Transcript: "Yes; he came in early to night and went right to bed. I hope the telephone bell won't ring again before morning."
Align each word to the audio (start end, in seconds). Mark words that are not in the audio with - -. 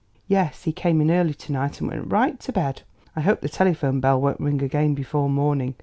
"Yes; 0.27 0.63
he 0.63 0.71
came 0.71 0.99
in 0.99 1.11
early 1.11 1.35
to 1.35 1.51
night 1.51 1.79
and 1.79 1.87
went 1.87 2.11
right 2.11 2.39
to 2.39 2.51
bed. 2.51 2.81
I 3.15 3.21
hope 3.21 3.41
the 3.41 3.47
telephone 3.49 3.99
bell 3.99 4.19
won't 4.19 4.39
ring 4.39 4.63
again 4.63 4.95
before 4.95 5.29
morning." 5.29 5.75